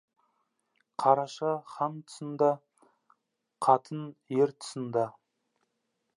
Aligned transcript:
Қараша 1.03 1.51
хан 1.73 1.99
тұсында, 2.07 2.49
қатын 3.69 4.03
ер 4.41 4.57
тұсында. 4.59 5.07